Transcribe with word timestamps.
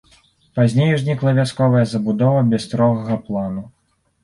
Пазней 0.59 0.93
узнікла 0.93 1.33
вясковая 1.41 1.85
забудова 1.93 2.41
без 2.55 2.67
строгага 2.69 3.21
плану. 3.31 3.65